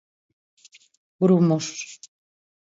[1.23, 1.67] Grumos.